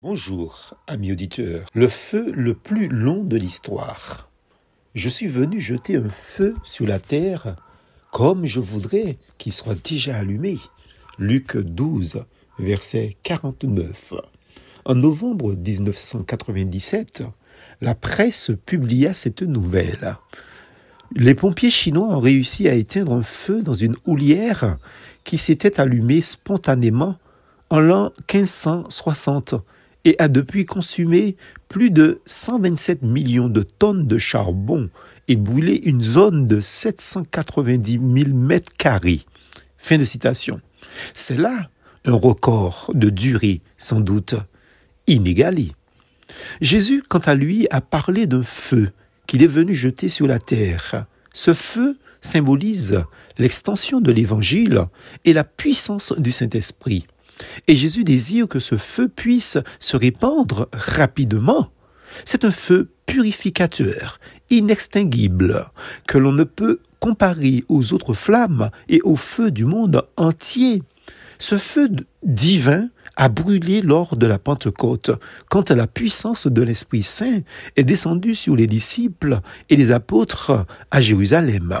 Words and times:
Bonjour, 0.00 0.74
amis 0.86 1.10
auditeurs. 1.10 1.66
Le 1.74 1.88
feu 1.88 2.30
le 2.30 2.54
plus 2.54 2.86
long 2.86 3.24
de 3.24 3.36
l'histoire. 3.36 4.30
Je 4.94 5.08
suis 5.08 5.26
venu 5.26 5.58
jeter 5.58 5.96
un 5.96 6.08
feu 6.08 6.54
sur 6.62 6.86
la 6.86 7.00
terre 7.00 7.56
comme 8.12 8.46
je 8.46 8.60
voudrais 8.60 9.18
qu'il 9.38 9.52
soit 9.52 9.74
déjà 9.74 10.14
allumé. 10.14 10.58
Luc 11.18 11.56
12, 11.56 12.22
verset 12.60 13.16
49. 13.24 14.14
En 14.84 14.94
novembre 14.94 15.56
1997, 15.56 17.24
la 17.80 17.96
presse 17.96 18.52
publia 18.66 19.12
cette 19.12 19.42
nouvelle. 19.42 20.16
Les 21.16 21.34
pompiers 21.34 21.72
chinois 21.72 22.16
ont 22.16 22.20
réussi 22.20 22.68
à 22.68 22.74
éteindre 22.74 23.14
un 23.14 23.24
feu 23.24 23.62
dans 23.62 23.74
une 23.74 23.96
houlière 24.06 24.76
qui 25.24 25.38
s'était 25.38 25.80
allumée 25.80 26.20
spontanément 26.20 27.16
en 27.68 27.80
l'an 27.80 28.12
1560 28.32 29.56
et 30.08 30.16
a 30.18 30.28
depuis 30.28 30.64
consumé 30.64 31.36
plus 31.68 31.90
de 31.90 32.22
127 32.24 33.02
millions 33.02 33.50
de 33.50 33.60
tonnes 33.62 34.06
de 34.06 34.16
charbon 34.16 34.88
et 35.28 35.36
brûlé 35.36 35.82
une 35.84 36.02
zone 36.02 36.46
de 36.46 36.62
790 36.62 37.92
000 37.92 38.34
mètres 38.34 38.72
carrés. 38.72 39.20
Fin 39.76 39.98
de 39.98 40.06
citation. 40.06 40.62
C'est 41.12 41.36
là 41.36 41.68
un 42.06 42.14
record 42.14 42.90
de 42.94 43.10
durée, 43.10 43.60
sans 43.76 44.00
doute, 44.00 44.34
inégalé. 45.06 45.72
Jésus, 46.62 47.02
quant 47.06 47.18
à 47.18 47.34
lui, 47.34 47.66
a 47.70 47.82
parlé 47.82 48.26
d'un 48.26 48.42
feu 48.42 48.92
qu'il 49.26 49.42
est 49.42 49.46
venu 49.46 49.74
jeter 49.74 50.08
sur 50.08 50.26
la 50.26 50.38
terre. 50.38 51.04
Ce 51.34 51.52
feu 51.52 51.98
symbolise 52.22 53.04
l'extension 53.36 54.00
de 54.00 54.10
l'Évangile 54.10 54.86
et 55.26 55.34
la 55.34 55.44
puissance 55.44 56.14
du 56.16 56.32
Saint-Esprit. 56.32 57.06
Et 57.66 57.76
Jésus 57.76 58.04
désire 58.04 58.48
que 58.48 58.60
ce 58.60 58.76
feu 58.76 59.08
puisse 59.08 59.58
se 59.78 59.96
répandre 59.96 60.68
rapidement. 60.72 61.70
C'est 62.24 62.44
un 62.44 62.50
feu 62.50 62.90
purificateur, 63.06 64.20
inextinguible, 64.50 65.66
que 66.06 66.18
l'on 66.18 66.32
ne 66.32 66.44
peut 66.44 66.80
comparer 67.00 67.64
aux 67.68 67.92
autres 67.92 68.14
flammes 68.14 68.70
et 68.88 69.00
au 69.02 69.16
feu 69.16 69.50
du 69.50 69.64
monde 69.64 70.06
entier. 70.16 70.82
Ce 71.38 71.56
feu 71.56 71.88
divin 72.24 72.88
a 73.16 73.28
brûlé 73.28 73.82
lors 73.82 74.16
de 74.16 74.26
la 74.26 74.38
Pentecôte, 74.38 75.10
quand 75.48 75.70
la 75.70 75.86
puissance 75.86 76.46
de 76.46 76.62
l'Esprit 76.62 77.02
Saint 77.02 77.40
est 77.76 77.84
descendue 77.84 78.34
sur 78.34 78.56
les 78.56 78.66
disciples 78.66 79.40
et 79.70 79.76
les 79.76 79.92
apôtres 79.92 80.66
à 80.90 81.00
Jérusalem. 81.00 81.76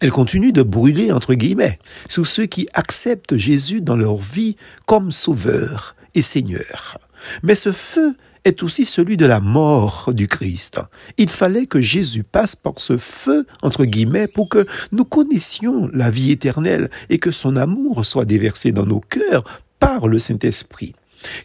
Elle 0.00 0.10
continue 0.10 0.52
de 0.52 0.62
brûler, 0.62 1.12
entre 1.12 1.34
guillemets, 1.34 1.78
sous 2.08 2.24
ceux 2.24 2.46
qui 2.46 2.68
acceptent 2.74 3.36
Jésus 3.36 3.80
dans 3.80 3.96
leur 3.96 4.16
vie 4.16 4.56
comme 4.86 5.10
sauveur 5.10 5.96
et 6.14 6.22
Seigneur. 6.22 6.98
Mais 7.42 7.54
ce 7.54 7.72
feu 7.72 8.14
est 8.44 8.62
aussi 8.62 8.84
celui 8.84 9.16
de 9.16 9.26
la 9.26 9.40
mort 9.40 10.12
du 10.12 10.28
Christ. 10.28 10.78
Il 11.18 11.28
fallait 11.28 11.66
que 11.66 11.80
Jésus 11.80 12.22
passe 12.22 12.54
par 12.54 12.74
ce 12.76 12.96
feu, 12.96 13.44
entre 13.62 13.84
guillemets, 13.84 14.28
pour 14.28 14.48
que 14.48 14.66
nous 14.92 15.04
connaissions 15.04 15.90
la 15.92 16.10
vie 16.10 16.30
éternelle 16.30 16.90
et 17.10 17.18
que 17.18 17.32
son 17.32 17.56
amour 17.56 18.06
soit 18.06 18.24
déversé 18.24 18.70
dans 18.70 18.86
nos 18.86 19.00
cœurs 19.00 19.42
par 19.80 20.06
le 20.06 20.18
Saint-Esprit. 20.18 20.94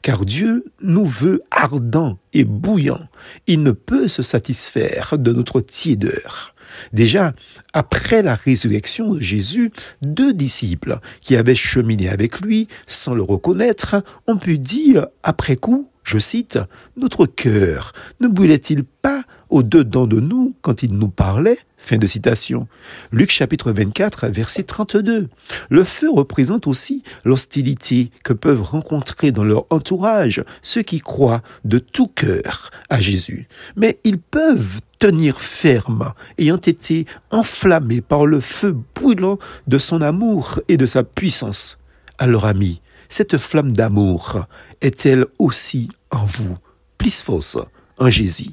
Car 0.01 0.25
Dieu 0.25 0.65
nous 0.81 1.05
veut 1.05 1.41
ardents 1.51 2.17
et 2.33 2.43
bouillants. 2.43 3.07
Il 3.47 3.63
ne 3.63 3.71
peut 3.71 4.07
se 4.07 4.23
satisfaire 4.23 5.17
de 5.17 5.31
notre 5.31 5.61
tiédeur. 5.61 6.55
Déjà, 6.93 7.33
après 7.73 8.21
la 8.21 8.35
résurrection 8.35 9.13
de 9.13 9.19
Jésus, 9.19 9.71
deux 10.01 10.33
disciples 10.33 10.99
qui 11.21 11.35
avaient 11.35 11.55
cheminé 11.55 12.09
avec 12.09 12.41
lui 12.41 12.67
sans 12.87 13.13
le 13.13 13.23
reconnaître 13.23 14.03
ont 14.27 14.37
pu 14.37 14.57
dire 14.57 15.07
après 15.23 15.55
coup, 15.55 15.89
je 16.03 16.17
cite, 16.17 16.59
Notre 16.97 17.25
cœur 17.25 17.93
ne 18.19 18.27
brûlait-il 18.27 18.83
pas 18.83 19.20
au-dedans 19.51 20.07
de 20.07 20.19
nous 20.19 20.55
quand 20.61 20.83
il 20.83 20.97
nous 20.97 21.09
parlait 21.09 21.59
Fin 21.83 21.97
de 21.97 22.05
citation. 22.05 22.67
Luc 23.11 23.31
chapitre 23.31 23.71
24, 23.71 24.27
verset 24.27 24.63
32. 24.63 25.29
Le 25.69 25.83
feu 25.83 26.11
représente 26.11 26.67
aussi 26.67 27.01
l'hostilité 27.25 28.11
que 28.23 28.33
peuvent 28.33 28.61
rencontrer 28.61 29.31
dans 29.31 29.43
leur 29.43 29.65
entourage 29.71 30.43
ceux 30.61 30.83
qui 30.83 30.99
croient 30.99 31.41
de 31.65 31.79
tout 31.79 32.07
cœur 32.07 32.69
à 32.89 32.99
Jésus. 32.99 33.47
Mais 33.75 33.99
ils 34.03 34.19
peuvent 34.19 34.79
tenir 34.99 35.41
ferme, 35.41 36.13
ayant 36.37 36.57
été 36.57 37.07
enflammés 37.31 38.01
par 38.01 38.27
le 38.27 38.39
feu 38.39 38.77
brûlant 38.93 39.39
de 39.65 39.79
son 39.79 40.03
amour 40.03 40.59
et 40.67 40.77
de 40.77 40.85
sa 40.85 41.03
puissance. 41.03 41.79
Alors 42.19 42.45
amis, 42.45 42.79
cette 43.09 43.37
flamme 43.37 43.73
d'amour 43.73 44.45
est-elle 44.81 45.25
aussi 45.39 45.89
en 46.11 46.25
vous? 46.25 46.57
Plus 46.99 47.21
force 47.21 47.57
en 47.97 48.09
Jésus? 48.11 48.49